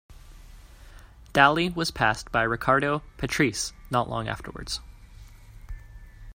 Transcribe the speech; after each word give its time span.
Daly 1.31 1.69
was 1.69 1.91
passed 1.91 2.31
by 2.31 2.41
Riccardo 2.41 3.03
Patrese 3.19 3.71
not 3.91 4.09
long 4.09 4.27
afterwards. 4.27 4.79